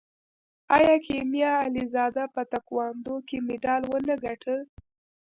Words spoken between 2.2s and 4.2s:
په تکواندو کې مډال ونه